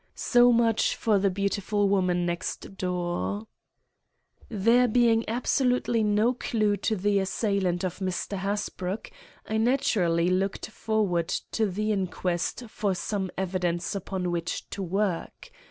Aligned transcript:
So 0.15 0.51
much 0.51 0.95
for 0.95 1.19
the 1.19 1.29
beautiful 1.29 1.87
woman 1.87 2.25
next 2.25 2.75
door. 2.75 3.45
There 4.49 4.87
being 4.87 5.23
absolutely 5.29 6.01
no 6.01 6.33
clue 6.33 6.75
to 6.77 6.95
the 6.95 7.19
assailant 7.19 7.83
of 7.83 7.99
Mr. 7.99 8.39
Hasbrouck, 8.39 9.11
I 9.47 9.57
naturally 9.57 10.31
looked 10.31 10.71
forward 10.71 11.27
to 11.51 11.67
the 11.67 11.91
inquest 11.91 12.63
for 12.67 12.95
some 12.95 13.29
evidence 13.37 13.93
upon 13.93 14.31
which 14.31 14.67
to 14.71 14.81
work. 14.81 15.51